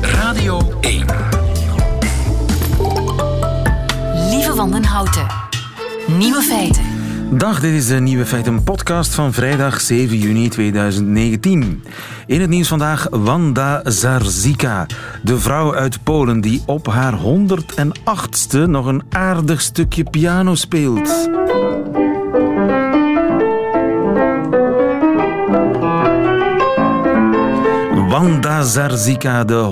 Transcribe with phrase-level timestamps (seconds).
[0.00, 1.06] Radio 1.
[4.30, 5.26] Lieve Wandenhouten.
[6.18, 6.82] Nieuwe feiten.
[7.30, 11.82] Dag, dit is de Nieuwe Feiten podcast van vrijdag 7 juni 2019.
[12.26, 14.86] In het nieuws vandaag Wanda Zarzika,
[15.22, 21.28] de vrouw uit Polen die op haar 108ste nog een aardig stukje piano speelt.
[28.58, 29.68] Wanda Zarzika, de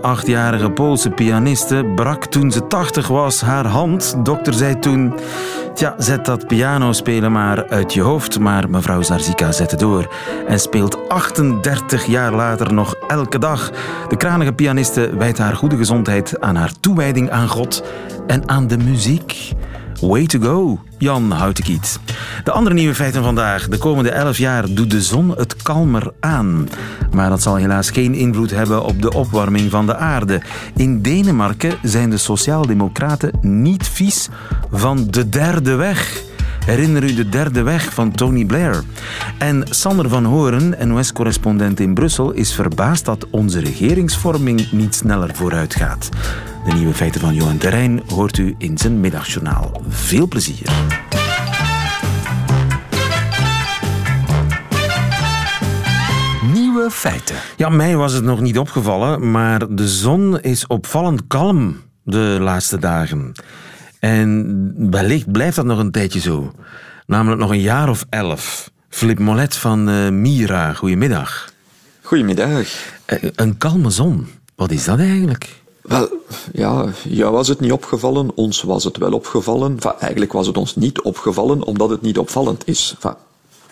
[0.00, 4.16] 108-jarige Poolse pianiste, brak toen ze 80 was haar hand.
[4.24, 5.14] Dokter zei toen...
[5.74, 8.38] Tja, zet dat pianospelen maar uit je hoofd.
[8.38, 10.14] Maar mevrouw Zarzika zette door
[10.48, 13.70] en speelt 38 jaar later nog elke dag.
[14.08, 17.84] De kranige pianiste wijdt haar goede gezondheid aan haar toewijding aan God
[18.26, 19.52] en aan de muziek.
[20.00, 21.98] Way to go, Jan Houtekiet.
[22.44, 23.68] De andere nieuwe feiten vandaag.
[23.68, 26.68] De komende 11 jaar doet de zon het kalmer aan.
[27.12, 30.40] Maar dat zal helaas geen invloed hebben op de opwarming van de aarde.
[30.76, 34.28] In Denemarken zijn de Sociaaldemocraten niet vies
[34.70, 36.22] van de derde weg.
[36.64, 38.82] Herinner u de derde weg van Tony Blair?
[39.38, 45.74] En Sander van Horen, NOS-correspondent in Brussel, is verbaasd dat onze regeringsvorming niet sneller vooruit
[45.74, 46.08] gaat.
[46.66, 49.82] De nieuwe feiten van Johan Terrein hoort u in zijn middagjournaal.
[49.88, 50.70] Veel plezier.
[56.52, 57.36] Nieuwe feiten.
[57.56, 62.78] Ja, mij was het nog niet opgevallen, maar de zon is opvallend kalm de laatste
[62.78, 63.32] dagen.
[64.00, 66.52] En wellicht blijft dat nog een tijdje zo.
[67.06, 68.70] Namelijk nog een jaar of elf.
[68.88, 71.52] Flip Molet van uh, Mira, goedemiddag.
[72.02, 72.66] Goedemiddag.
[73.06, 75.64] Uh, een kalme zon, wat is dat eigenlijk?
[75.86, 76.08] Wel,
[76.52, 79.78] ja, jou was het niet opgevallen, ons was het wel opgevallen.
[79.98, 82.96] Eigenlijk was het ons niet opgevallen, omdat het niet opvallend is.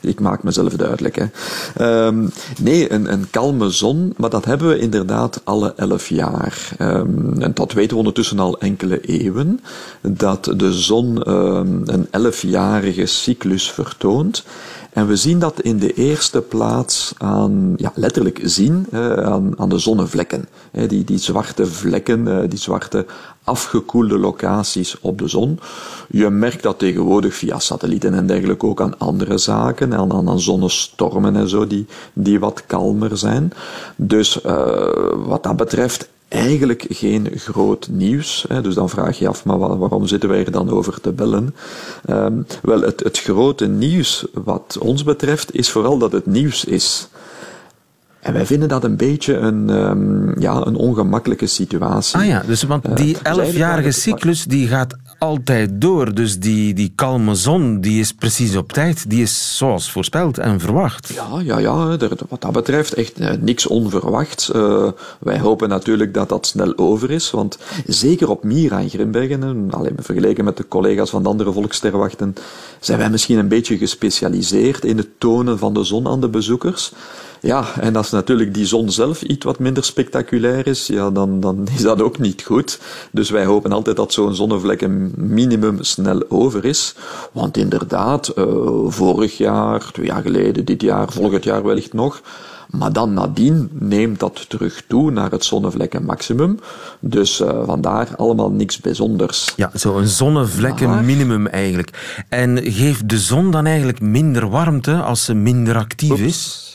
[0.01, 1.17] Ik maak mezelf duidelijk.
[1.17, 2.07] Hè.
[2.07, 6.69] Um, nee, een, een kalme zon, maar dat hebben we inderdaad alle elf jaar.
[6.81, 9.61] Um, en dat weten we ondertussen al enkele eeuwen,
[10.01, 14.45] dat de zon um, een elfjarige cyclus vertoont.
[14.95, 19.79] En we zien dat in de eerste plaats aan, ja, letterlijk zien, aan, aan de
[19.79, 20.49] zonnevlekken.
[20.89, 23.07] Die, die zwarte vlekken, die zwarte
[23.45, 25.59] afgekoelde locaties op de zon.
[26.09, 31.37] Je merkt dat tegenwoordig via satellieten en dergelijke ook aan andere zaken, aan, aan, zonnestormen
[31.37, 33.53] en zo, die, die wat kalmer zijn.
[33.97, 34.87] Dus uh,
[35.27, 38.45] wat dat betreft eigenlijk geen groot nieuws.
[38.49, 38.61] Hè.
[38.61, 41.55] Dus dan vraag je af, maar waarom zitten wij er dan over te bellen?
[42.11, 47.09] Um, wel, het, het grote nieuws wat ons betreft is vooral dat het nieuws is.
[48.21, 52.19] En wij vinden dat een beetje een, um, ja, een ongemakkelijke situatie.
[52.19, 56.15] Ah ja, dus want die elfjarige cyclus die gaat altijd door.
[56.15, 59.11] Dus die, die kalme zon die is precies op tijd.
[59.11, 61.13] Die is zoals voorspeld en verwacht.
[61.15, 61.97] Ja, ja, ja
[62.29, 64.51] wat dat betreft echt uh, niks onverwachts.
[64.51, 64.91] Uh,
[65.21, 67.31] wij hopen natuurlijk dat dat snel over is.
[67.31, 72.35] Want zeker op Mira in Grimbergen, alleen vergeleken met de collega's van de andere volksterwachten,
[72.81, 76.93] zijn wij misschien een beetje gespecialiseerd in het tonen van de zon aan de bezoekers.
[77.45, 81.69] Ja, en als natuurlijk die zon zelf iets wat minder spectaculair is, ja, dan, dan
[81.77, 82.81] is dat ook niet goed.
[83.11, 86.95] Dus wij hopen altijd dat zo'n zonnevlek een minimum snel over is.
[87.33, 88.45] Want inderdaad, uh,
[88.87, 92.23] vorig jaar, twee jaar geleden, dit jaar, volgend jaar wellicht nog,
[92.71, 96.59] maar dan nadien neemt dat terug toe naar het zonnevlekken maximum.
[97.01, 99.53] Dus uh, vandaar allemaal niks bijzonders.
[99.57, 101.05] Ja, zo'n zonnevlekken maar...
[101.05, 102.25] minimum eigenlijk.
[102.29, 106.23] En geeft de zon dan eigenlijk minder warmte als ze minder actief Oeps.
[106.23, 106.73] is?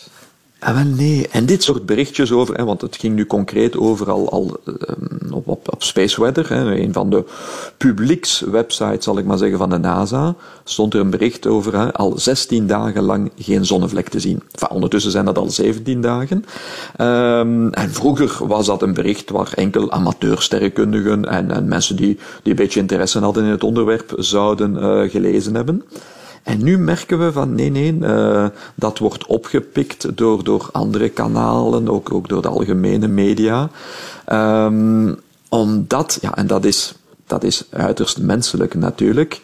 [0.59, 1.27] Ah, wel nee.
[1.31, 5.33] En dit soort berichtjes over, hè, want het ging nu concreet over al, al um,
[5.33, 7.23] op, op, op Space Weather, hè, een van de
[7.77, 12.17] publiekswebsites, zal ik maar zeggen, van de NASA, stond er een bericht over hè, al
[12.17, 14.41] 16 dagen lang geen zonnevlek te zien.
[14.51, 16.45] Enfin, ondertussen zijn dat al 17 dagen.
[17.01, 22.51] Um, en vroeger was dat een bericht waar enkel amateursterrenkundigen en, en mensen die, die
[22.51, 25.83] een beetje interesse hadden in het onderwerp zouden uh, gelezen hebben.
[26.49, 31.89] En nu merken we van nee, nee, uh, dat wordt opgepikt door, door andere kanalen,
[31.89, 33.69] ook, ook door de algemene media.
[34.31, 35.19] Um,
[35.49, 36.93] omdat, ja, en dat is,
[37.27, 39.41] dat is uiterst menselijk natuurlijk,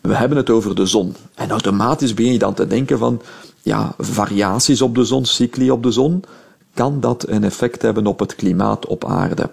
[0.00, 1.14] we hebben het over de zon.
[1.34, 3.22] En automatisch begin je dan te denken van,
[3.62, 6.24] ja, variaties op de zon, cycli op de zon,
[6.74, 9.50] kan dat een effect hebben op het klimaat op aarde?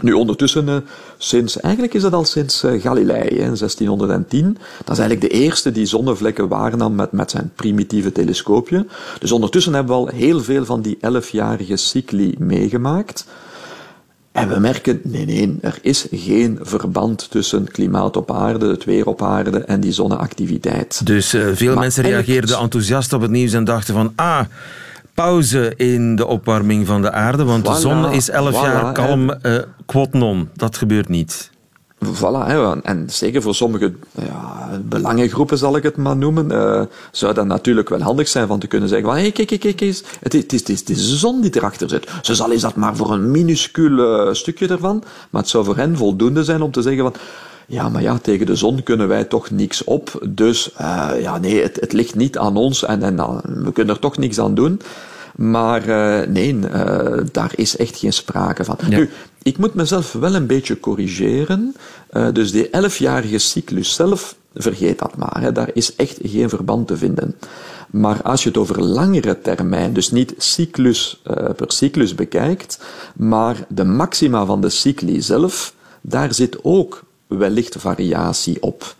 [0.00, 0.76] Nu, ondertussen, uh,
[1.18, 4.58] sinds, eigenlijk is dat al sinds uh, Galilei, hè, 1610.
[4.84, 8.86] Dat is eigenlijk de eerste die zonnevlekken waarnam met, met zijn primitieve telescoopje.
[9.18, 13.26] Dus ondertussen hebben we al heel veel van die elfjarige cycli meegemaakt.
[14.32, 19.06] En we merken, nee, nee, er is geen verband tussen klimaat op aarde, het weer
[19.06, 21.06] op aarde en die zonneactiviteit.
[21.06, 24.40] Dus uh, veel maar mensen reageerden enthousiast op het nieuws en dachten van, ah,
[25.22, 29.30] pauze in de opwarming van de aarde, want de zon is elf voilà, jaar kalm.
[29.30, 31.50] eh quod non, dat gebeurt niet.
[32.04, 32.46] Voilà,
[32.82, 37.88] en zeker voor sommige ja, belangengroepen, zal ik het maar noemen, eh, zou dat natuurlijk
[37.88, 40.34] wel handig zijn van te kunnen zeggen van, hé, hey, kijk, kijk, kijk eens, het
[40.34, 42.10] is, het, is, het, is, de zon die erachter zit.
[42.22, 45.76] Ze zal is dat maar voor een minuscuul eh, stukje ervan, maar het zou voor
[45.76, 47.14] hen voldoende zijn om te zeggen van,
[47.66, 50.70] ja, maar ja, tegen de zon kunnen wij toch niks op, dus
[51.20, 53.16] ja, nee, het, het ligt niet aan ons en, en
[53.64, 54.80] we kunnen er toch niks aan doen.
[55.36, 58.76] Maar uh, nee, uh, daar is echt geen sprake van.
[58.88, 58.98] Ja.
[58.98, 59.10] Nu,
[59.42, 61.76] ik moet mezelf wel een beetje corrigeren.
[62.12, 65.40] Uh, dus die elfjarige cyclus zelf, vergeet dat maar.
[65.40, 67.36] Hè, daar is echt geen verband te vinden.
[67.90, 71.22] Maar als je het over langere termijn, dus niet cyclus
[71.56, 72.78] per cyclus bekijkt,
[73.16, 78.96] maar de maxima van de cycli zelf, daar zit ook wellicht variatie op.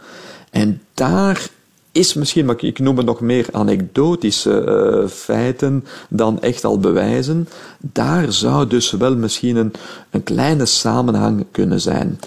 [0.50, 1.48] En daar
[1.92, 4.64] is misschien, maar ik noem het nog meer anekdotische
[5.02, 7.48] uh, feiten dan echt al bewijzen.
[7.78, 9.72] Daar zou dus wel misschien een,
[10.10, 12.18] een kleine samenhang kunnen zijn.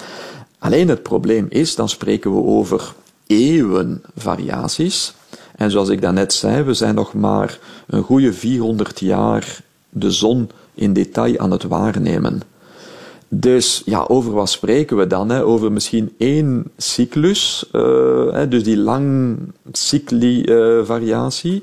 [0.59, 2.93] Alleen het probleem is, dan spreken we over
[3.27, 5.13] eeuwen variaties.
[5.55, 10.49] En zoals ik daarnet zei, we zijn nog maar een goede 400 jaar de zon
[10.73, 12.41] in detail aan het waarnemen.
[13.27, 15.29] Dus ja, over wat spreken we dan?
[15.29, 15.43] Hè?
[15.43, 17.81] Over misschien één cyclus, uh,
[18.31, 19.37] hè, dus die lang
[19.71, 21.55] cycli-variatie.
[21.55, 21.61] Uh,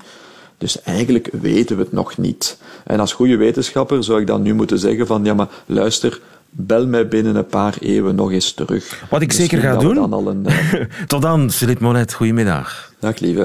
[0.63, 2.59] dus eigenlijk weten we het nog niet.
[2.85, 6.21] En als goede wetenschapper zou ik dan nu moeten zeggen van, ja maar luister,
[6.51, 9.05] bel mij binnen een paar eeuwen nog eens terug.
[9.11, 9.95] Wat ik Misschien zeker ga doen.
[9.95, 10.85] Dan al een, uh...
[11.07, 12.15] Tot dan, Philippe Monet.
[12.15, 12.93] Goedemiddag.
[12.99, 13.45] Dag lieve.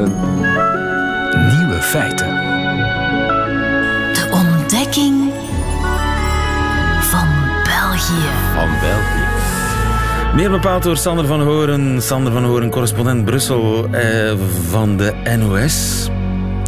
[1.57, 3.06] Nieuwe feiten.
[10.37, 12.01] Meer bepaald door Sander van Horen.
[12.01, 14.33] Sander van Horen, correspondent Brussel eh,
[14.69, 16.07] van de NOS.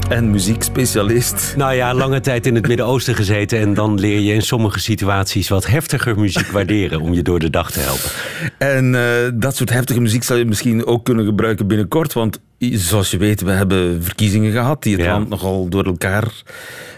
[0.07, 1.53] En muziekspecialist.
[1.57, 3.59] Nou ja, lange tijd in het Midden-Oosten gezeten.
[3.59, 7.01] En dan leer je in sommige situaties wat heftiger muziek waarderen.
[7.01, 8.09] om je door de dag te helpen.
[8.57, 12.13] En uh, dat soort heftige muziek zou je misschien ook kunnen gebruiken binnenkort.
[12.13, 14.83] Want zoals je weet, we hebben verkiezingen gehad.
[14.83, 15.11] die het ja.
[15.11, 16.43] land nogal door elkaar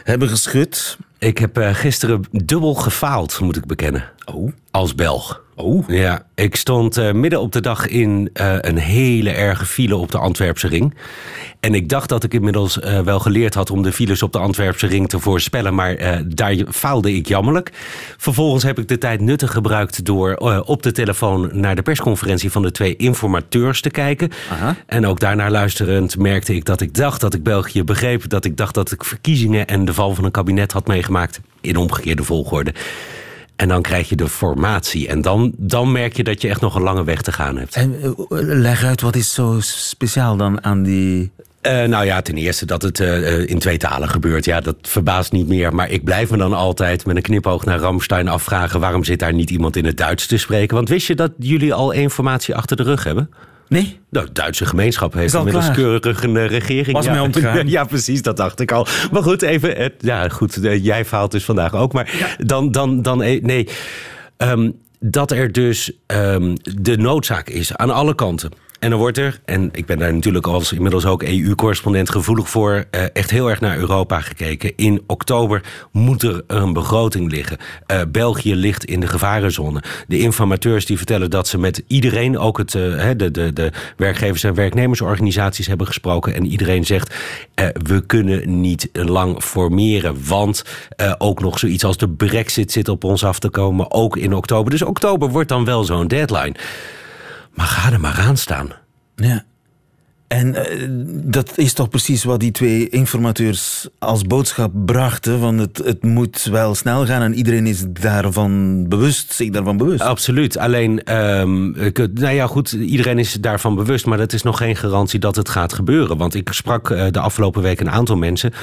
[0.04, 0.98] hebben geschud.
[1.20, 4.04] Ik heb uh, gisteren dubbel gefaald, moet ik bekennen.
[4.26, 4.52] Oh.
[4.72, 5.42] Als Belg.
[5.62, 5.84] Oh.
[5.88, 10.12] Ja, ik stond uh, midden op de dag in uh, een hele erge file op
[10.12, 10.96] de Antwerpse ring.
[11.60, 14.40] En ik dacht dat ik inmiddels uh, wel geleerd had om de files op de
[14.40, 15.76] Antwerpse ring te voorspellen.
[15.76, 17.72] Maar daar faalde ik jammerlijk.
[18.18, 20.36] Vervolgens heb ik de tijd nuttig gebruikt door
[20.66, 24.30] op de telefoon naar de persconferentie van de twee informateurs te kijken.
[24.52, 24.76] Aha.
[24.86, 28.30] En ook daarnaar luisterend merkte ik dat ik dacht dat ik België begreep.
[28.30, 31.40] Dat ik dacht dat ik verkiezingen en de val van een kabinet had meegemaakt.
[31.62, 32.74] In omgekeerde volgorde.
[33.62, 35.08] En dan krijg je de formatie.
[35.08, 37.76] En dan, dan merk je dat je echt nog een lange weg te gaan hebt.
[37.76, 41.32] En uh, leg uit, wat is zo speciaal dan aan die...
[41.62, 44.46] Uh, nou ja, ten eerste dat het uh, in twee talen gebeurt.
[44.46, 45.76] Ja, dat verbaast niet meer.
[45.76, 48.80] Maar ik blijf me dan altijd met een knipoog naar Ramstein afvragen...
[48.80, 50.76] waarom zit daar niet iemand in het Duits te spreken?
[50.76, 53.30] Want wist je dat jullie al informatie achter de rug hebben?
[53.72, 54.00] Nee.
[54.10, 55.76] Nou, de Duitse gemeenschap heeft inmiddels klaar.
[55.76, 56.92] keurig een uh, regering.
[56.92, 57.12] Was ja.
[57.12, 57.68] mij ontgaan.
[57.70, 58.88] Ja, precies, dat dacht ik al.
[59.12, 59.76] Maar goed, even.
[59.76, 61.94] Het, ja, goed, uh, jij faalt dus vandaag ook.
[61.94, 62.46] Maar ja.
[62.46, 63.68] dan, dan, dan, nee.
[64.38, 68.52] Um, dat er dus um, de noodzaak is aan alle kanten.
[68.82, 72.86] En dan wordt er, en ik ben daar natuurlijk als inmiddels ook EU-correspondent gevoelig voor,
[72.92, 74.74] uh, echt heel erg naar Europa gekeken.
[74.76, 77.58] In oktober moet er een begroting liggen.
[77.88, 79.84] Uh, België ligt in de gevarenzone.
[80.08, 84.44] De informateurs die vertellen dat ze met iedereen, ook het, uh, de, de, de werkgevers-
[84.44, 86.36] en werknemersorganisaties hebben gesproken.
[86.36, 87.16] En iedereen zegt,
[87.84, 90.64] we kunnen niet lang formeren, want
[91.18, 94.72] ook nog zoiets als de brexit zit op ons af te komen, ook in oktober.
[94.72, 96.56] Dus oktober wordt dan wel zo'n deadline.
[97.54, 98.70] Maar ga er maar aan staan.
[99.16, 99.44] Ja.
[100.32, 100.88] En uh,
[101.32, 105.40] dat is toch precies wat die twee informateurs als boodschap brachten.
[105.40, 110.02] Van het, het moet wel snel gaan en iedereen is daarvan bewust, zich daarvan bewust.
[110.02, 110.58] Absoluut.
[110.58, 114.06] Alleen, um, ik, nou ja goed, iedereen is daarvan bewust.
[114.06, 116.18] Maar dat is nog geen garantie dat het gaat gebeuren.
[116.18, 118.54] Want ik sprak uh, de afgelopen week een aantal mensen.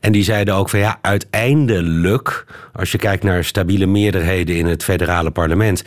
[0.00, 4.84] En die zeiden ook van ja, uiteindelijk, als je kijkt naar stabiele meerderheden in het
[4.84, 5.82] federale parlement.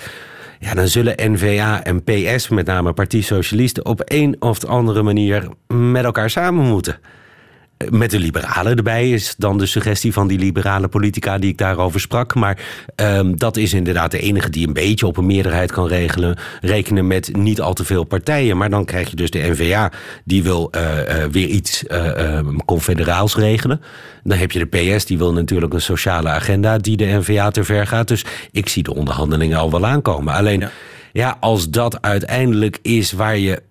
[0.59, 5.49] Ja, dan zullen N-VA en PS, met name Partij Socialisten, op een of andere manier
[5.67, 6.99] met elkaar samen moeten.
[7.87, 11.99] Met de liberalen erbij is dan de suggestie van die liberale politica die ik daarover
[11.99, 12.35] sprak.
[12.35, 12.57] Maar
[12.95, 17.07] um, dat is inderdaad de enige die een beetje op een meerderheid kan regelen, rekenen
[17.07, 18.57] met niet al te veel partijen.
[18.57, 19.91] Maar dan krijg je dus de N-VA,
[20.23, 23.81] die wil uh, uh, weer iets uh, confederaals regelen.
[24.23, 27.63] Dan heb je de PS, die wil natuurlijk een sociale agenda die de N-VA te
[27.63, 28.07] ver gaat.
[28.07, 30.33] Dus ik zie de onderhandelingen al wel aankomen.
[30.33, 30.71] Alleen, ja,
[31.11, 33.61] ja als dat uiteindelijk is waar je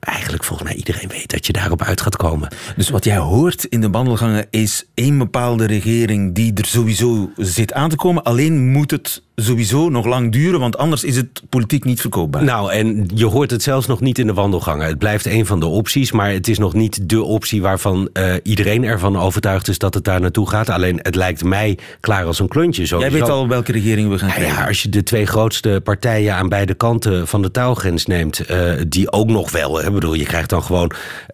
[0.00, 2.48] eigenlijk volgens mij iedereen weet dat je daarop uit gaat komen.
[2.76, 7.72] Dus wat jij hoort in de wandelgangen is één bepaalde regering die er sowieso zit
[7.72, 8.22] aan te komen.
[8.22, 12.44] Alleen moet het sowieso nog lang duren, want anders is het politiek niet verkoopbaar.
[12.44, 14.86] Nou, en je hoort het zelfs nog niet in de wandelgangen.
[14.86, 18.34] Het blijft een van de opties, maar het is nog niet de optie waarvan uh,
[18.42, 20.70] iedereen ervan overtuigd is dat het daar naartoe gaat.
[20.70, 22.86] Alleen het lijkt mij klaar als een klontje.
[22.86, 23.10] Sowieso.
[23.10, 24.62] Jij weet al welke regering we gaan nou krijgen.
[24.62, 28.72] Ja, als je de twee grootste partijen aan beide kanten van de taalgrens neemt, uh,
[28.88, 29.84] die ook nog wel.
[29.84, 30.90] Ik bedoel, je krijgt dan gewoon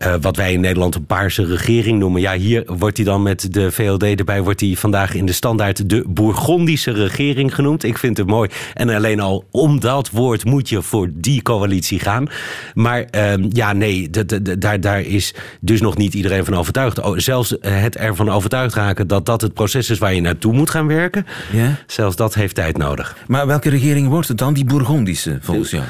[0.07, 2.21] uh, wat wij in Nederland een paarse regering noemen.
[2.21, 5.89] Ja, hier wordt hij dan met de VLD erbij, wordt hij vandaag in de standaard
[5.89, 7.85] de Bourgondische regering genoemd.
[7.93, 8.51] Ik vind het mooi.
[8.75, 12.27] En alleen al om dat woord moet je voor die coalitie gaan.
[12.75, 14.11] Maar uh, ja, nee,
[14.59, 17.01] daar, daar is dus nog niet iedereen van overtuigd.
[17.01, 20.71] Oh, zelfs het ervan overtuigd raken dat dat het proces is waar je naartoe moet
[20.71, 21.27] gaan werken.
[21.53, 21.79] Ja?
[21.87, 23.17] Zelfs dat heeft tijd nodig.
[23.27, 24.55] Maar welke regering wordt het dan?
[24.55, 25.85] Die Bourgondische, volgens jou?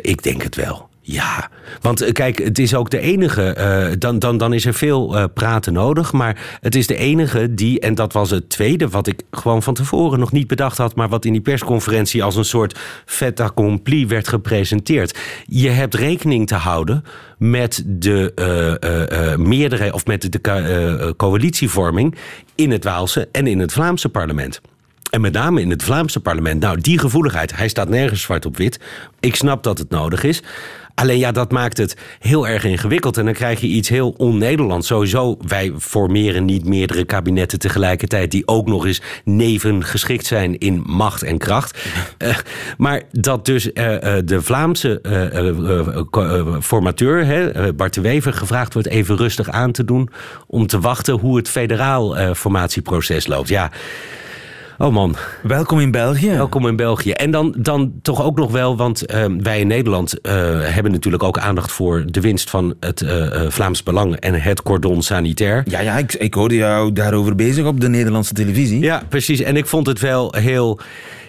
[0.00, 0.87] Ik denk het wel.
[1.10, 1.50] Ja,
[1.80, 3.56] want kijk, het is ook de enige.
[3.58, 6.12] Uh, dan, dan, dan is er veel uh, praten nodig.
[6.12, 9.74] Maar het is de enige die, en dat was het tweede, wat ik gewoon van
[9.74, 10.94] tevoren nog niet bedacht had.
[10.94, 15.18] maar wat in die persconferentie als een soort fait accompli werd gepresenteerd.
[15.46, 17.04] Je hebt rekening te houden
[17.38, 22.14] met de uh, meerdere, of met de coalitievorming
[22.54, 24.60] in het Waalse en in het Vlaamse parlement.
[25.10, 26.60] En met name in het Vlaamse parlement.
[26.60, 28.80] Nou, die gevoeligheid, hij staat nergens zwart op wit.
[29.20, 30.42] Ik snap dat het nodig is.
[30.98, 33.16] Alleen ja, dat maakt het heel erg ingewikkeld.
[33.16, 34.86] En dan krijg je iets heel on-Nederlands.
[34.86, 38.30] Sowieso, wij formeren niet meerdere kabinetten tegelijkertijd...
[38.30, 41.78] die ook nog eens neven geschikt zijn in macht en kracht.
[42.18, 42.36] Uh,
[42.76, 43.72] maar dat dus uh,
[44.24, 45.00] de Vlaamse
[46.60, 48.32] formateur, hè, Bart de Wever...
[48.32, 50.10] gevraagd wordt even rustig aan te doen...
[50.46, 53.48] om te wachten hoe het federaal formatieproces loopt.
[53.48, 53.70] Ja...
[54.80, 55.16] Oh man.
[55.42, 56.30] Welkom in België.
[56.30, 57.10] Welkom in België.
[57.10, 60.32] En dan, dan toch ook nog wel, want uh, wij in Nederland uh,
[60.62, 65.02] hebben natuurlijk ook aandacht voor de winst van het uh, Vlaams Belang en het cordon
[65.02, 65.62] sanitair.
[65.68, 68.80] Ja, ja ik, ik hoorde jou daarover bezig op de Nederlandse televisie.
[68.80, 69.40] Ja, precies.
[69.40, 70.80] En ik vond het wel heel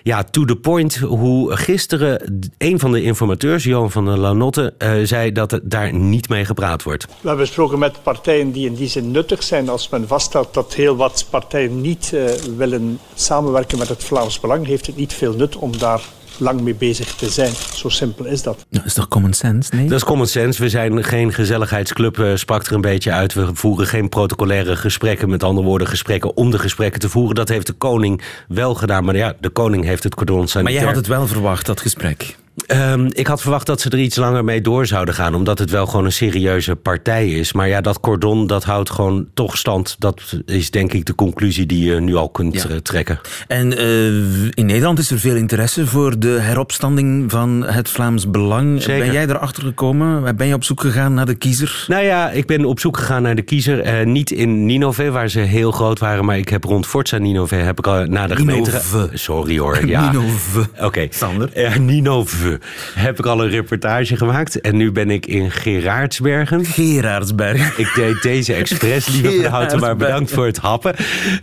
[0.09, 4.91] ja, to the point hoe gisteren een van de informateurs, Johan van der Lanotte, uh,
[5.03, 7.05] zei dat er daar niet mee gepraat wordt.
[7.05, 9.69] We hebben gesproken met partijen die in die zin nuttig zijn.
[9.69, 14.65] Als men vaststelt dat heel wat partijen niet uh, willen samenwerken met het Vlaams Belang,
[14.65, 16.01] heeft het niet veel nut om daar
[16.39, 17.51] lang mee bezig te zijn.
[17.73, 18.65] Zo simpel is dat.
[18.69, 19.87] Dat is toch common sense, nee?
[19.87, 20.61] Dat is common sense.
[20.61, 23.33] We zijn geen gezelligheidsclub, uh, sprak er een beetje uit.
[23.33, 25.29] We voeren geen protocolaire gesprekken.
[25.29, 27.35] Met andere woorden, gesprekken om de gesprekken te voeren.
[27.35, 29.03] Dat heeft de koning wel gedaan.
[29.03, 30.63] Maar ja, de koning heeft het cordon sanitair.
[30.63, 32.37] Maar jij had het wel verwacht, dat gesprek?
[32.67, 35.35] Um, ik had verwacht dat ze er iets langer mee door zouden gaan.
[35.35, 37.53] Omdat het wel gewoon een serieuze partij is.
[37.53, 39.95] Maar ja, dat cordon dat houdt gewoon toch stand.
[39.99, 42.79] Dat is denk ik de conclusie die je nu al kunt ja.
[42.83, 43.19] trekken.
[43.47, 48.81] En uh, in Nederland is er veel interesse voor de heropstanding van het Vlaams Belang.
[48.81, 49.05] Zeker.
[49.05, 50.35] Ben jij erachter gekomen?
[50.37, 51.85] Ben je op zoek gegaan naar de kiezer?
[51.87, 53.99] Nou ja, ik ben op zoek gegaan naar de kiezer.
[53.99, 56.25] Uh, niet in Ninove, waar ze heel groot waren.
[56.25, 58.69] Maar ik heb rond Forza Ninove heb ik al naar de gemeente...
[58.71, 59.09] Ninove.
[59.13, 59.87] Sorry hoor.
[59.87, 60.05] Ja.
[60.11, 60.59] Ninove.
[60.59, 60.85] Oké.
[60.85, 61.07] Okay.
[61.11, 61.49] Sander.
[61.57, 62.48] Uh, Ninove
[62.93, 64.61] heb ik al een reportage gemaakt.
[64.61, 66.65] En nu ben ik in Gerardsbergen.
[66.65, 67.71] Gerardsbergen.
[67.83, 70.95] Ik deed deze expres, lieve van Houten, maar bedankt voor het happen.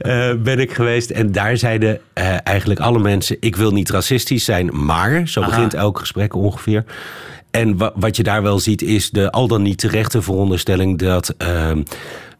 [0.02, 1.10] Uh, ben ik geweest.
[1.10, 3.36] En daar zeiden uh, eigenlijk alle mensen...
[3.40, 5.28] ik wil niet racistisch zijn, maar...
[5.28, 6.84] zo begint elk gesprek ongeveer...
[7.50, 11.34] En wat je daar wel ziet is de al dan niet terechte veronderstelling dat...
[11.42, 11.70] Uh,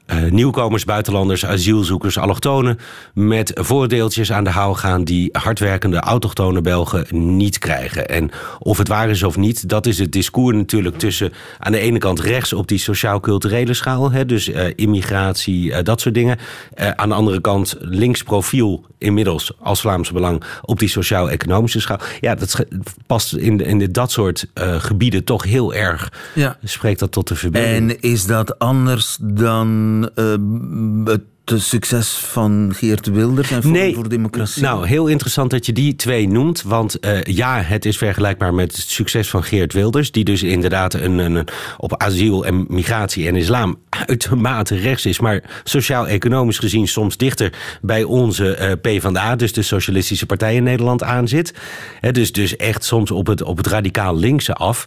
[0.07, 2.79] uh, nieuwkomers, buitenlanders, asielzoekers, allochtonen
[3.15, 8.09] met voordeeltjes aan de hou gaan die hardwerkende autochtone Belgen niet krijgen.
[8.09, 11.79] En of het waar is of niet, dat is het discours natuurlijk tussen aan de
[11.79, 16.39] ene kant rechts op die sociaal-culturele schaal, hè, dus uh, immigratie, uh, dat soort dingen.
[16.77, 22.01] aan de andere kant links profiel inmiddels als Vlaams Belang op die sociaal-economische schaal.
[22.21, 22.65] Ja, dat
[23.07, 24.47] past in, in dat soort
[24.79, 26.13] gebieden toch heel erg.
[26.35, 26.57] Ja.
[26.65, 27.91] Spreekt dat tot de verbinding.
[27.91, 34.09] En is dat anders dan uh, het succes van Geert Wilders en Forum nee, voor
[34.09, 34.63] Democratie?
[34.63, 36.63] Nou, heel interessant dat je die twee noemt.
[36.63, 40.11] Want uh, ja, het is vergelijkbaar met het succes van Geert Wilders.
[40.11, 45.21] Die dus inderdaad een, een op asiel en migratie en islam uitermate rechts is.
[45.21, 49.37] Maar sociaal-economisch gezien soms dichter bij onze uh, PvdA.
[49.37, 51.55] Dus de Socialistische Partij in Nederland aan zit.
[52.01, 54.87] He, dus, dus echt soms op het, op het radicaal linkse af.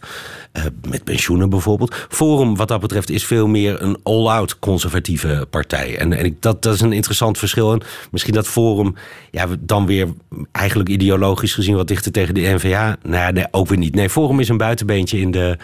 [0.52, 2.06] Uh, met pensioenen bijvoorbeeld.
[2.08, 5.98] Forum wat dat betreft is veel meer een all-out conservatieve partij.
[5.98, 7.72] En, en ik, dat, dat is een interessant verschil.
[7.72, 8.94] En misschien dat Forum
[9.30, 10.08] ja, dan weer
[10.52, 12.96] eigenlijk ideologisch gezien wat dichter tegen de NVA.
[13.02, 13.94] Nou, nee, ook weer niet.
[13.94, 15.56] Nee, Forum is een buitenbeentje in de,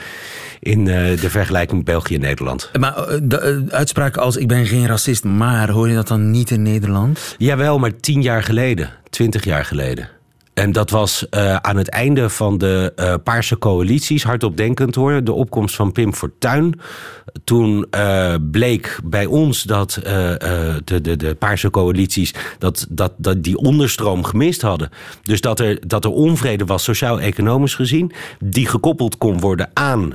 [0.60, 2.70] in uh, de vergelijking België en Nederland.
[2.78, 2.94] Maar
[3.40, 6.62] de uh, uitspraak als ik ben geen racist, maar hoor je dat dan niet in
[6.62, 7.34] Nederland?
[7.38, 8.90] Jawel, maar tien jaar geleden.
[9.10, 10.08] Twintig jaar geleden.
[10.56, 15.25] En dat was uh, aan het einde van de uh, Paarse coalities, hardop denkend hoor,
[15.25, 16.80] de opkomst van Pim Fortuyn.
[17.44, 23.56] Toen uh, bleek bij ons dat de, de, de Paarse coalities dat, dat, dat die
[23.56, 24.88] onderstroom gemist hadden.
[25.22, 30.12] Dus dat er, dat er onvrede was, sociaal-economisch gezien, die gekoppeld kon worden aan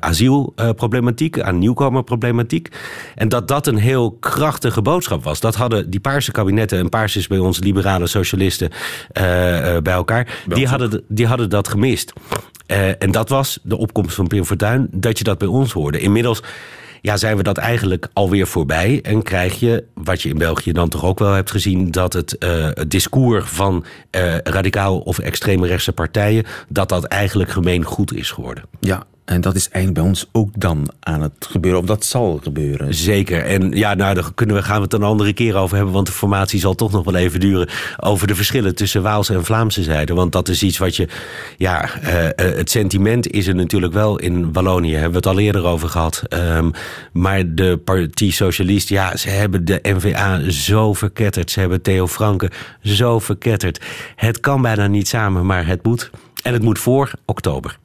[0.00, 2.68] asielproblematiek, aan nieuwkomerproblematiek.
[3.14, 5.40] En dat dat een heel krachtige boodschap was.
[5.40, 8.70] Dat hadden die Paarse kabinetten, en Paars is bij ons liberale socialisten
[9.82, 10.38] bij elkaar.
[10.46, 12.12] die hadden, die hadden dat gemist.
[12.66, 16.00] Uh, en dat was de opkomst van Pim Fortuyn, dat je dat bij ons hoorde.
[16.00, 16.42] Inmiddels
[17.00, 19.00] ja, zijn we dat eigenlijk alweer voorbij.
[19.02, 22.36] En krijg je, wat je in België dan toch ook wel hebt gezien, dat het,
[22.38, 28.14] uh, het discours van uh, radicaal of extreme rechtse partijen, dat dat eigenlijk gemeen goed
[28.14, 28.64] is geworden.
[28.80, 32.40] Ja, en dat is eigenlijk bij ons ook dan aan het gebeuren, of dat zal
[32.42, 32.94] gebeuren.
[32.94, 33.44] Zeker.
[33.44, 36.06] En ja, nou, daar kunnen we, gaan we het een andere keer over hebben, want
[36.06, 37.68] de formatie zal toch nog wel even duren.
[37.96, 40.14] Over de verschillen tussen Waalse en Vlaamse zijde.
[40.14, 41.08] Want dat is iets wat je.
[41.56, 44.92] Ja, uh, het sentiment is er natuurlijk wel in Wallonië.
[44.92, 46.22] Hebben we het al eerder over gehad.
[46.28, 46.70] Um,
[47.12, 51.50] maar de Partie Socialist, ja, ze hebben de NVA zo verketterd.
[51.50, 52.50] Ze hebben Theo Franke
[52.82, 53.80] zo verketterd.
[54.16, 56.10] Het kan bijna niet samen, maar het moet.
[56.42, 57.78] En het moet voor oktober.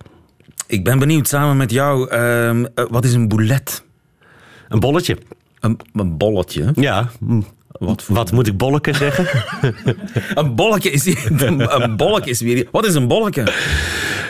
[0.68, 3.84] Ik ben benieuwd, samen met jou, uh, wat is een boulet?
[4.68, 5.18] Een bolletje.
[5.60, 6.72] Een, een bolletje?
[6.76, 7.10] Ja.
[7.68, 9.44] Wat, wat moet ik bolletje zeggen?
[10.44, 11.06] een bolletje is
[11.42, 12.68] een bolletje is weer.
[12.72, 13.54] Wat is een bolletje?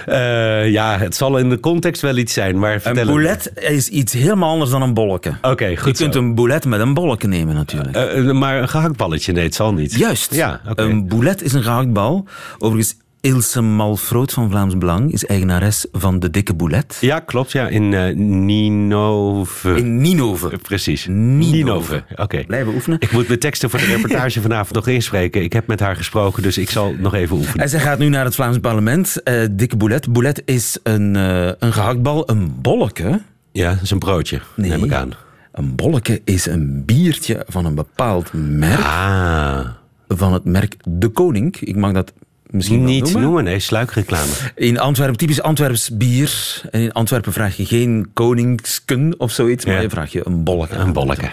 [0.10, 4.14] Uh, ja, het zal in de context wel iets zijn, maar Een boulet is iets
[4.14, 5.30] helemaal anders dan een bolletje.
[5.30, 5.98] Oké, okay, goed.
[5.98, 7.96] Je kunt een boulet met een bolletje nemen natuurlijk.
[7.96, 9.94] Uh, uh, maar een gehaktballetje, nee, het zal niet.
[9.94, 10.36] Juist.
[10.36, 10.86] Ja, okay.
[10.86, 12.26] Een boulet is een gehaktbal.
[12.58, 12.96] Overigens
[13.28, 16.98] Ilse Malfroot van Vlaams Belang is eigenares van de Dikke Boulet.
[17.02, 17.52] Ja, klopt.
[17.52, 19.76] Ja, in uh, Ninove.
[19.76, 20.52] In Ninove.
[20.52, 21.06] Uh, precies.
[21.10, 21.56] Ninove.
[21.56, 22.04] Ninove.
[22.12, 22.22] Oké.
[22.22, 22.46] Okay.
[22.46, 23.00] Blijven oefenen.
[23.00, 25.44] Ik moet mijn teksten voor de reportage vanavond nog inspreken.
[25.44, 27.64] Ik heb met haar gesproken, dus ik zal nog even oefenen.
[27.64, 29.22] En zij gaat nu naar het Vlaams parlement.
[29.24, 30.14] Uh, Dikke Boulet.
[30.14, 33.22] Boulet is een, een gehaktbal, een bolleke.
[33.52, 34.70] Ja, dat is een broodje, nee.
[34.70, 35.12] neem ik aan.
[35.52, 38.80] Een bolleke is een biertje van een bepaald merk.
[38.80, 39.68] Ah.
[40.08, 41.56] Van het merk De Koning.
[41.60, 42.14] Ik mag dat
[42.50, 43.22] misschien niet noemen.
[43.22, 43.44] noemen.
[43.44, 44.32] Nee, sluikreclame.
[44.56, 46.62] In Antwerpen, typisch Antwerps bier.
[46.72, 49.82] En in Antwerpen vraag je geen koningsken of zoiets, maar ja.
[49.82, 50.76] je vraagt je een bolleke.
[50.76, 51.30] Een bolleke.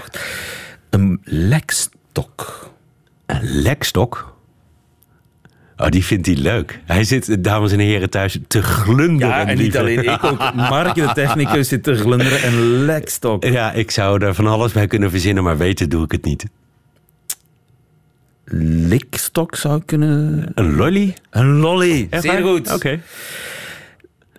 [0.90, 2.70] Een lekstok.
[3.26, 4.32] Een lekstok?
[5.76, 6.80] Oh, die vindt hij leuk.
[6.84, 9.36] Hij zit, dames en heren, thuis te glunderen.
[9.36, 10.54] Ja, en niet alleen ik ook.
[10.54, 12.46] Mark, de technicus, zit te glunderen.
[12.46, 13.44] Een lekstok.
[13.44, 16.44] Ja, ik zou er van alles bij kunnen verzinnen, maar weten doe ik het niet
[18.88, 20.46] likstok zou kunnen...
[20.54, 21.14] Een lolly?
[21.30, 22.66] Een lolly, zeer goed.
[22.66, 22.74] Oké.
[22.74, 23.00] Okay.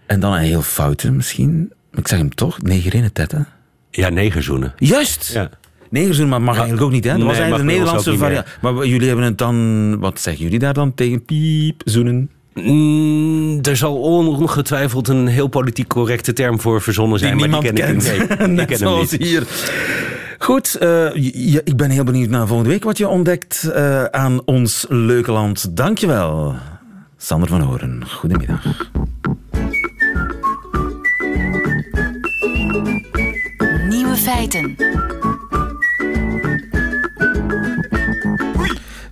[0.06, 1.72] En dan een heel foute misschien.
[1.94, 3.48] Ik zeg hem toch, negerinnentetten.
[3.92, 4.74] Ja, negerzoenen.
[4.78, 5.32] Juist!
[5.34, 5.50] Ja.
[5.90, 7.10] Negerzoenen, maar mag eigenlijk ook niet, hè?
[7.10, 8.46] Dat nee, was eigenlijk de Nederlandse variant.
[8.62, 10.00] Maar jullie hebben het dan...
[10.00, 12.30] Wat zeggen jullie daar dan tegen piep, zoenen?
[12.54, 17.72] Mm, er zal ongetwijfeld een heel politiek correcte term voor verzonnen zijn, die maar die
[17.72, 18.06] ken kent.
[18.08, 19.12] ik, nee, Net ken hem niet.
[19.12, 19.44] hier.
[20.46, 20.78] Goed,
[21.34, 25.32] ja, ik ben heel benieuwd naar volgende week wat je ontdekt uh, aan ons leuke
[25.32, 25.78] land.
[25.78, 26.56] Dankjewel,
[27.18, 28.04] Sander van Horen.
[28.10, 28.90] Goedemiddag.
[33.90, 34.76] Nieuwe feiten.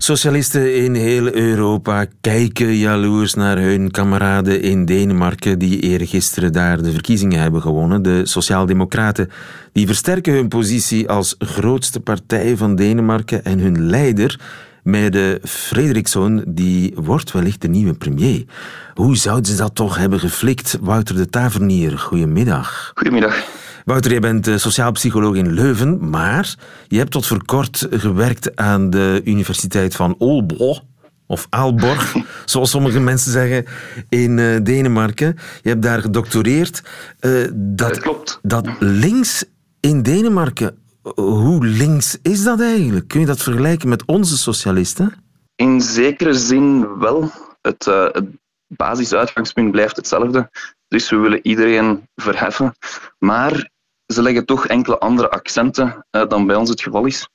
[0.04, 6.92] Socialisten in heel Europa kijken jaloers naar hun kameraden in Denemarken die eergisteren daar de
[6.92, 8.02] verkiezingen hebben gewonnen.
[8.02, 9.30] De Sociaaldemocraten
[9.72, 14.40] die versterken hun positie als grootste partij van Denemarken en hun leider,
[14.84, 18.46] Mette Frederiksson, die wordt wellicht de nieuwe premier.
[18.94, 20.78] Hoe zouden ze dat toch hebben geflikt?
[20.82, 22.92] Wouter de Tavernier, goedemiddag.
[22.96, 23.63] Goedemiddag.
[23.84, 26.56] Wouter, jij bent sociaal psycholoog in Leuven, maar
[26.88, 30.82] je hebt tot voor kort gewerkt aan de Universiteit van Aalborg.
[31.28, 32.16] Of Aalborg,
[32.46, 33.66] zoals sommige mensen zeggen,
[34.10, 35.36] in uh, Denemarken.
[35.62, 36.84] Je hebt daar gedoctoreerd.
[37.20, 38.40] Uh, dat, dat klopt.
[38.42, 39.46] Dat links
[39.80, 40.78] in Denemarken,
[41.16, 43.08] hoe links is dat eigenlijk?
[43.08, 45.14] Kun je dat vergelijken met onze socialisten?
[45.56, 47.32] In zekere zin wel.
[47.62, 48.26] Het, uh, het
[48.68, 50.50] basisuitgangspunt blijft hetzelfde.
[50.88, 52.74] Dus we willen iedereen verheffen.
[53.20, 53.70] Maar
[54.06, 57.30] ze leggen toch enkele andere accenten uh, dan bij ons het geval is.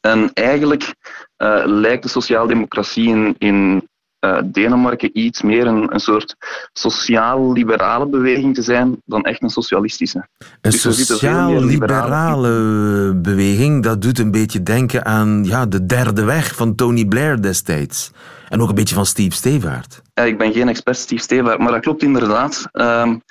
[0.00, 0.94] En eigenlijk
[1.38, 3.88] uh, lijkt de sociaaldemocratie in, in
[4.20, 6.36] uh, Denemarken iets meer een, een soort
[6.72, 10.28] sociaal-liberale beweging te zijn dan echt een socialistische.
[10.38, 16.74] Een dus sociaal-liberale beweging, dat doet een beetje denken aan ja, de derde weg van
[16.74, 18.10] Tony Blair destijds.
[18.48, 20.02] En ook een beetje van Steve Stevaart.
[20.14, 22.68] Ja, ik ben geen expert Steve Stevaart, maar dat klopt inderdaad.
[22.72, 23.22] Um,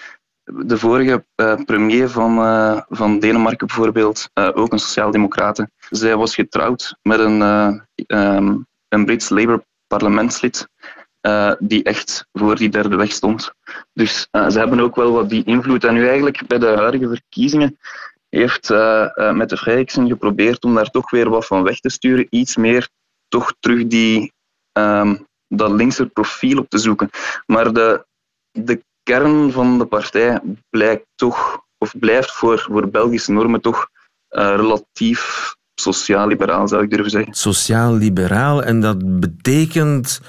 [0.47, 6.35] de vorige uh, premier van, uh, van Denemarken bijvoorbeeld, uh, ook een sociaaldemocrate, zij was
[6.35, 7.41] getrouwd met een,
[8.07, 10.67] um, een Brits Labour parlementslid
[11.21, 13.51] uh, die echt voor die derde weg stond.
[13.93, 15.83] Dus ze hebben ook wel wat die invloed.
[15.83, 17.77] En nu eigenlijk bij de huidige verkiezingen
[18.29, 18.69] heeft
[19.33, 22.27] met de Vrijksen geprobeerd om daar toch weer wat van weg te sturen.
[22.29, 22.89] Iets meer
[23.27, 24.33] toch terug die,
[24.73, 27.09] um, dat linkse profiel op te zoeken.
[27.45, 28.05] Maar de,
[28.51, 33.87] de kern van de partij blijkt toch, of blijft voor, voor Belgische normen toch
[34.29, 37.33] relatief sociaal-liberaal, zou ik durven zeggen.
[37.33, 40.21] Sociaal-liberaal, en dat betekent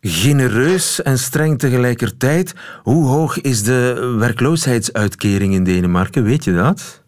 [0.00, 2.54] genereus en streng tegelijkertijd.
[2.82, 6.24] Hoe hoog is de werkloosheidsuitkering in Denemarken?
[6.24, 7.02] Weet je dat?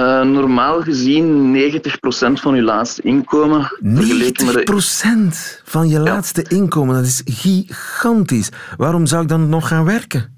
[0.00, 3.78] Uh, normaal gezien 90% van je laatste inkomen.
[3.84, 5.60] 90% de...
[5.64, 8.48] van je laatste inkomen, dat is gigantisch.
[8.76, 10.37] Waarom zou ik dan nog gaan werken?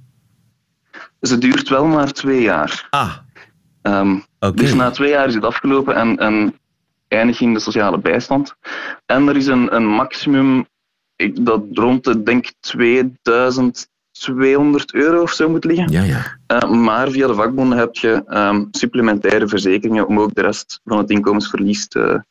[1.20, 2.86] Ze duurt wel maar twee jaar.
[2.90, 3.16] Ah.
[3.82, 6.54] Um, Dus na twee jaar is het afgelopen en, en
[7.08, 8.54] eindig in de sociale bijstand.
[9.06, 10.66] En er is een, een maximum
[11.20, 15.90] ik, dat rond de, denk 2200 euro of zo moet liggen.
[15.90, 16.38] Ja, ja.
[16.52, 20.98] Uh, maar via de vakbonden heb je um, supplementaire verzekeringen om ook de rest van
[20.98, 22.24] het inkomensverlies te,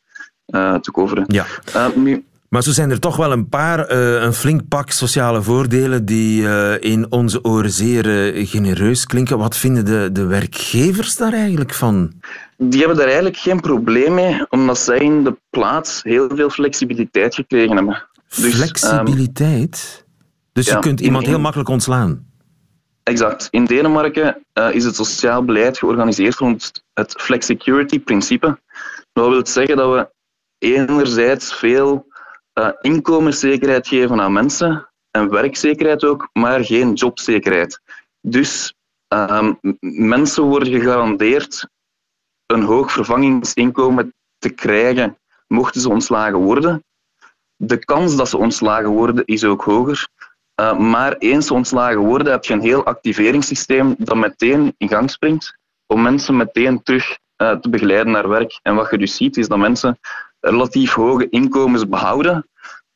[0.46, 1.24] uh, te coveren.
[1.26, 1.46] Ja.
[1.76, 5.42] Uh, nu, maar zo zijn er toch wel een paar, uh, een flink pak sociale
[5.42, 9.38] voordelen die uh, in onze oren zeer uh, genereus klinken.
[9.38, 12.12] Wat vinden de, de werkgevers daar eigenlijk van?
[12.56, 17.34] Die hebben daar eigenlijk geen probleem mee, omdat zij in de plaats heel veel flexibiliteit
[17.34, 18.06] gekregen hebben.
[18.28, 20.04] Dus, Flexibiliteit?
[20.06, 20.12] Um,
[20.52, 22.26] dus je kunt iemand heel makkelijk ontslaan?
[23.02, 23.48] Exact.
[23.50, 28.58] In Denemarken is het sociaal beleid georganiseerd rond het flexicurity-principe.
[29.12, 30.08] Dat wil zeggen dat we
[30.58, 32.08] enerzijds veel
[32.60, 37.80] uh, inkomenszekerheid geven aan mensen en werkzekerheid ook, maar geen jobzekerheid.
[38.20, 38.74] Dus
[39.08, 41.68] um, mensen worden gegarandeerd
[42.46, 46.84] een hoog vervangingsinkomen te krijgen mochten ze ontslagen worden
[47.62, 50.08] de kans dat ze ontslagen worden is ook hoger.
[50.60, 55.10] Uh, maar eens ze ontslagen worden, heb je een heel activeringssysteem dat meteen in gang
[55.10, 58.58] springt om mensen meteen terug uh, te begeleiden naar werk.
[58.62, 59.98] En wat je dus ziet, is dat mensen
[60.40, 62.48] relatief hoge inkomens behouden,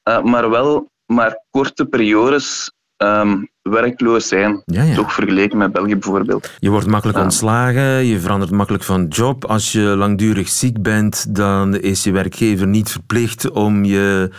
[0.09, 4.63] uh, maar wel maar korte periodes um, werkloos zijn.
[4.65, 4.95] Ja, ja.
[4.95, 6.51] Toch vergeleken met België bijvoorbeeld.
[6.59, 9.45] Je wordt makkelijk ontslagen, je verandert makkelijk van job.
[9.45, 14.31] Als je langdurig ziek bent, dan is je werkgever niet verplicht om je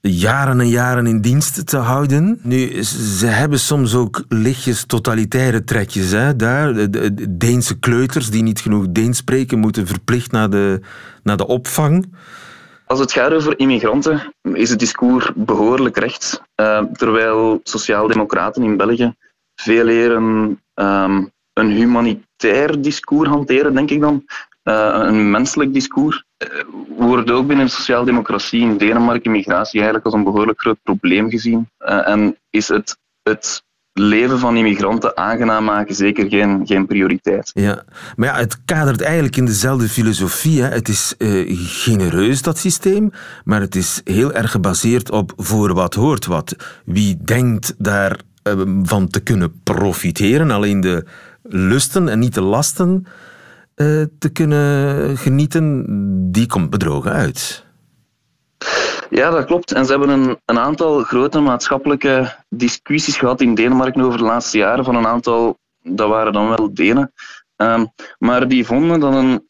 [0.00, 2.38] jaren en jaren in dienst te houden.
[2.42, 6.10] Nu, ze hebben soms ook lichtjes totalitaire trekjes.
[6.10, 6.90] Hè, daar.
[6.90, 10.80] De Deense kleuters die niet genoeg Deens spreken, moeten verplicht naar de,
[11.22, 12.06] naar de opvang.
[12.88, 16.40] Als het gaat over immigranten, is het discours behoorlijk rechts.
[16.56, 19.14] Uh, terwijl sociaaldemocraten in België
[19.54, 24.24] veel eer een, um, een humanitair discours hanteren, denk ik dan.
[24.64, 26.24] Uh, een menselijk discours.
[26.38, 26.64] Uh,
[26.96, 31.70] wordt ook binnen de sociaaldemocratie in Denemarken migratie eigenlijk als een behoorlijk groot probleem gezien.
[31.78, 33.62] en is het, het
[33.98, 37.50] leven van immigranten aangenaam maken zeker geen, geen prioriteit.
[37.54, 37.84] Ja,
[38.16, 40.62] maar ja, het kadert eigenlijk in dezelfde filosofie.
[40.62, 40.68] Hè.
[40.68, 43.10] Het is uh, genereus, dat systeem,
[43.44, 46.56] maar het is heel erg gebaseerd op voor wat hoort wat.
[46.84, 51.04] Wie denkt daarvan uh, van te kunnen profiteren, alleen de
[51.42, 53.06] lusten en niet de lasten
[53.76, 55.84] uh, te kunnen genieten,
[56.32, 57.66] die komt bedrogen uit.
[59.10, 59.72] Ja, dat klopt.
[59.72, 64.58] En ze hebben een, een aantal grote maatschappelijke discussies gehad in Denemarken over de laatste
[64.58, 67.12] jaren van een aantal, dat waren dan wel Denen.
[67.56, 69.46] Um, maar die vonden dat een,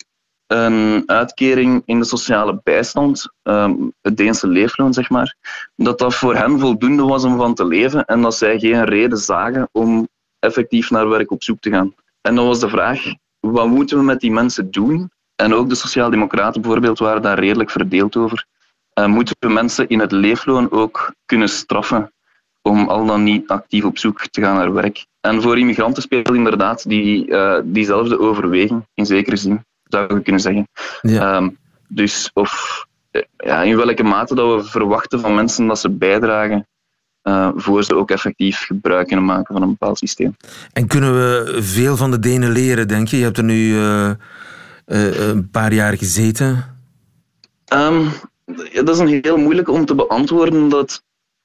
[0.46, 5.36] een uitkering in de sociale bijstand, um, het Deense leefloon zeg maar,
[5.76, 9.18] dat dat voor hen voldoende was om van te leven en dat zij geen reden
[9.18, 11.94] zagen om effectief naar werk op zoek te gaan.
[12.20, 13.02] En dan was de vraag,
[13.40, 15.10] wat moeten we met die mensen doen?
[15.34, 18.46] En ook de Sociaaldemocraten bijvoorbeeld waren daar redelijk verdeeld over.
[18.98, 22.12] Uh, moeten we mensen in het leefloon ook kunnen straffen
[22.62, 25.06] om al dan niet actief op zoek te gaan naar werk.
[25.20, 30.40] En voor immigranten speelt inderdaad die, uh, diezelfde overweging, in zekere zin, zou je kunnen
[30.40, 30.68] zeggen.
[31.00, 31.36] Ja.
[31.36, 31.58] Um,
[31.88, 36.66] dus of eh, ja, in welke mate dat we verwachten van mensen dat ze bijdragen
[37.22, 40.36] uh, voor ze ook effectief gebruik kunnen maken van een bepaald systeem.
[40.72, 43.16] En kunnen we veel van de Denen leren, denk je?
[43.16, 44.10] Je hebt er nu uh,
[44.84, 46.64] een paar jaar gezeten.
[47.72, 48.10] Um,
[48.72, 51.02] dat is een heel moeilijk om te beantwoorden, dat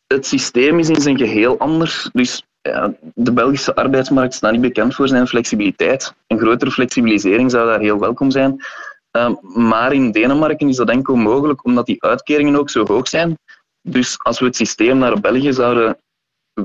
[0.07, 2.09] het systeem is in zijn geheel anders.
[2.13, 6.13] Dus ja, de Belgische arbeidsmarkt staat niet bekend voor zijn flexibiliteit.
[6.27, 8.65] Een grotere flexibilisering zou daar heel welkom zijn.
[9.11, 13.37] Um, maar in Denemarken is dat enkel mogelijk omdat die uitkeringen ook zo hoog zijn.
[13.81, 15.97] Dus als we het systeem naar België zouden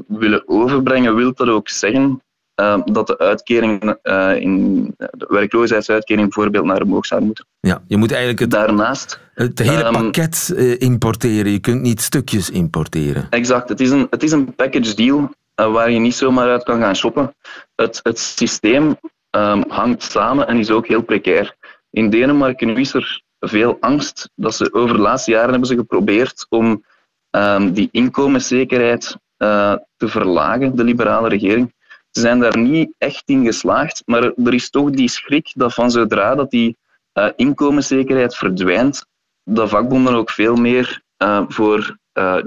[0.07, 2.22] willen overbrengen, wil dat ook zeggen
[2.59, 7.47] ehm, dat de uitkering, uh, in, de werkloosheidsuitkering bijvoorbeeld naar omhoog zou moeten.
[7.61, 11.53] Ja, je moet eigenlijk het, Daarnaast, het hele um, pakket uh, importeren.
[11.53, 13.27] Je kunt niet stukjes importeren.
[13.31, 13.68] Exact.
[13.68, 16.81] Het is een, het is een package deal uh, waar je niet zomaar uit kan
[16.81, 17.35] gaan shoppen.
[17.75, 18.97] Het, het systeem
[19.31, 21.57] um, hangt samen en is ook heel precair.
[21.90, 26.47] In Denemarken is er veel angst dat ze over de laatste jaren hebben ze geprobeerd
[26.49, 26.85] om
[27.31, 31.77] um, die inkomenszekerheid uh, te verlagen, de liberale regering.
[32.11, 35.90] Ze zijn daar niet echt in geslaagd, maar er is toch die schrik dat van
[35.90, 36.77] zodra dat die
[37.14, 39.07] uh, inkomenszekerheid verdwijnt,
[39.44, 41.99] dat vakbonden ook veel meer uh, voor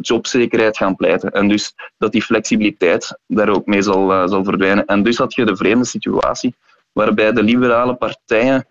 [0.02, 1.32] jobzekerheid gaan pleiten.
[1.32, 4.86] En dus dat die flexibiliteit daar ook mee zal, zal verdwijnen.
[4.86, 6.56] En dus had je de vreemde situatie
[6.92, 8.66] waarbij de liberale partijen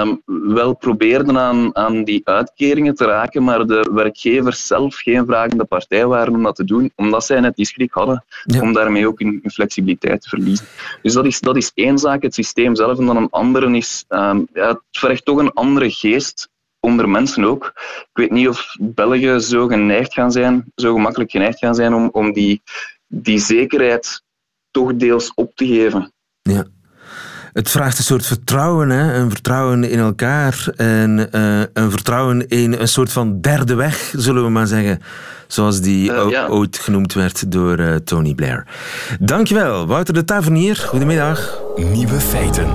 [0.00, 0.22] um,
[0.54, 6.06] wel probeerden aan, aan die uitkeringen te raken, maar de werkgevers zelf geen vragende partij
[6.06, 8.60] waren om dat te doen, omdat zij net die schrik hadden ja.
[8.60, 10.66] om daarmee ook in, flexibiliteit te verliezen.
[11.02, 12.98] Dus dat is, dat is één zaak, het systeem zelf.
[12.98, 16.48] En dan een andere is, um, ja, het vergt toch een andere geest
[16.80, 17.72] onder mensen ook.
[18.00, 22.08] Ik weet niet of Belgen zo geneigd gaan zijn, zo gemakkelijk geneigd gaan zijn om,
[22.12, 22.62] om die,
[23.06, 24.22] die zekerheid
[24.70, 26.12] toch deels op te geven.
[26.42, 26.66] Ja
[27.52, 29.14] het vraagt een soort vertrouwen, hè?
[29.14, 34.44] een vertrouwen in elkaar en uh, een vertrouwen in een soort van derde weg, zullen
[34.44, 35.00] we maar zeggen.
[35.46, 36.46] Zoals die uh, ja.
[36.46, 38.66] ooit genoemd werd door uh, Tony Blair.
[39.20, 40.76] Dankjewel, Wouter de Tavernier.
[40.76, 41.60] Goedemiddag.
[41.76, 42.66] Nieuwe feiten.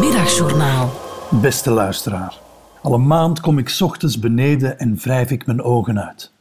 [0.00, 1.00] Middagjournaal.
[1.30, 2.34] Beste luisteraar.
[2.82, 6.32] Al een maand kom ik ochtends beneden en wrijf ik mijn ogen uit.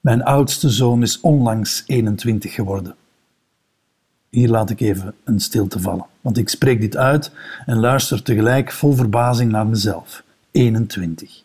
[0.00, 2.94] Mijn oudste zoon is onlangs 21 geworden.
[4.36, 7.32] Hier laat ik even een stilte vallen, want ik spreek dit uit
[7.66, 10.24] en luister tegelijk vol verbazing naar mezelf.
[10.50, 11.42] 21.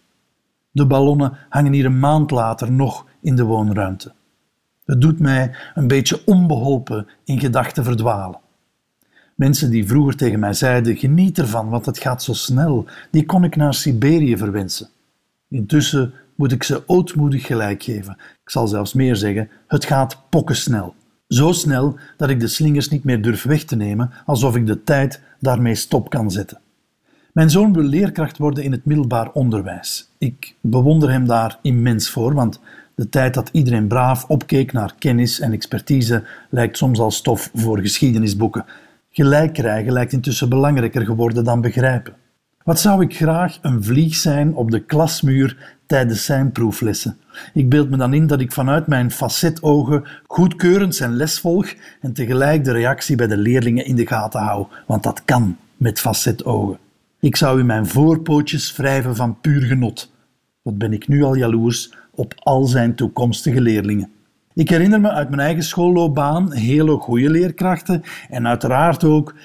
[0.72, 4.12] De ballonnen hangen hier een maand later nog in de woonruimte.
[4.86, 8.40] Het doet mij een beetje onbeholpen in gedachten verdwalen.
[9.36, 13.44] Mensen die vroeger tegen mij zeiden: geniet ervan, want het gaat zo snel, die kon
[13.44, 14.90] ik naar Siberië verwensen.
[15.50, 18.18] Intussen moet ik ze ootmoedig gelijk geven.
[18.44, 20.96] Ik zal zelfs meer zeggen: het gaat pokkensnel.
[21.28, 24.84] Zo snel dat ik de slingers niet meer durf weg te nemen, alsof ik de
[24.84, 26.60] tijd daarmee stop kan zetten.
[27.34, 30.10] Mijn zoon wil leerkracht worden in het middelbaar onderwijs.
[30.18, 32.60] Ik bewonder hem daar immens voor, want
[32.96, 37.80] de tijd dat iedereen braaf opkeek naar kennis en expertise lijkt soms al stof voor
[37.80, 38.66] geschiedenisboeken.
[39.12, 42.14] Gelijk krijgen lijkt intussen belangrijker geworden dan begrijpen.
[42.68, 47.18] Wat zou ik graag een vlieg zijn op de klasmuur tijdens zijn proeflessen.
[47.54, 52.14] Ik beeld me dan in dat ik vanuit mijn facetogen goedkeurend zijn les volg en
[52.14, 56.78] tegelijk de reactie bij de leerlingen in de gaten hou, want dat kan met facetogen.
[57.20, 60.12] Ik zou in mijn voorpootjes wrijven van puur genot.
[60.62, 64.12] Wat ben ik nu al jaloers op al zijn toekomstige leerlingen.
[64.54, 69.36] Ik herinner me uit mijn eigen schoolloopbaan hele goede leerkrachten en uiteraard ook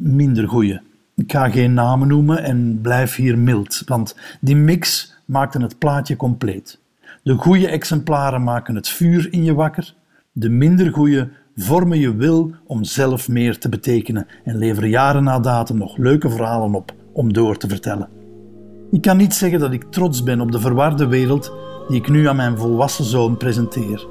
[0.00, 0.82] minder goede.
[1.16, 6.16] Ik ga geen namen noemen en blijf hier mild, want die mix maakten het plaatje
[6.16, 6.80] compleet.
[7.22, 9.94] De goede exemplaren maken het vuur in je wakker,
[10.32, 15.38] de minder goede vormen je wil om zelf meer te betekenen en leveren jaren na
[15.40, 18.08] datum nog leuke verhalen op om door te vertellen.
[18.90, 21.52] Ik kan niet zeggen dat ik trots ben op de verwarde wereld
[21.88, 24.06] die ik nu aan mijn volwassen zoon presenteer.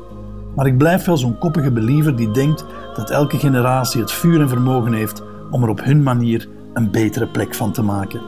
[0.56, 4.50] Maar ik blijf wel zo'n koppige believer die denkt dat elke generatie het vuur en
[4.50, 8.22] vermogen heeft om er op hun manier een betere plek van te maken.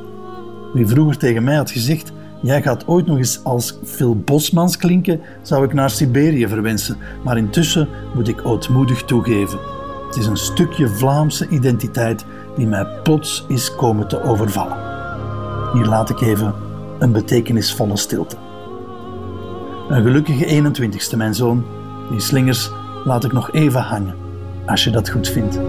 [0.73, 2.13] Wie vroeger tegen mij had gezegd
[2.45, 7.37] Jij gaat ooit nog eens als Phil Bosmans klinken, zou ik naar Siberië verwensen, maar
[7.37, 9.59] intussen moet ik ootmoedig toegeven.
[10.07, 14.77] Het is een stukje Vlaamse identiteit die mij plots is komen te overvallen.
[15.73, 16.53] Hier laat ik even
[16.99, 18.35] een betekenisvolle stilte.
[19.89, 21.65] Een gelukkige 21ste, mijn zoon.
[22.09, 22.71] Die slingers
[23.03, 24.15] laat ik nog even hangen,
[24.65, 25.59] als je dat goed vindt.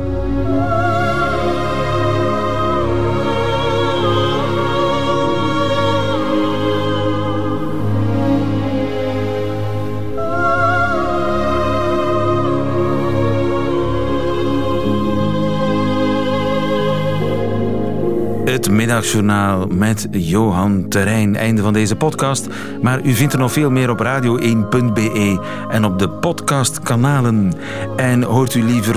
[18.56, 21.36] Het middagjournaal met Johan Terrein.
[21.36, 22.46] Einde van deze podcast.
[22.82, 25.38] Maar u vindt er nog veel meer op radio1.be
[25.70, 27.52] en op de podcastkanalen.
[27.96, 28.94] En hoort u liever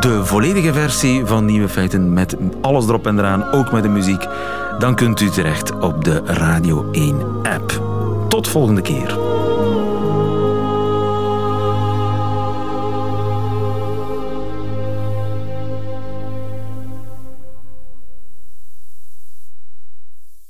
[0.00, 4.26] de volledige versie van Nieuwe Feiten met alles erop en eraan, ook met de muziek,
[4.78, 7.82] dan kunt u terecht op de Radio 1 app.
[8.28, 9.27] Tot volgende keer.